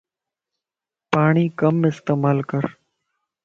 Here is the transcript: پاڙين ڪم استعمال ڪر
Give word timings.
پاڙين 1.11 1.51
ڪم 1.59 1.75
استعمال 1.91 2.37
ڪر 2.49 2.63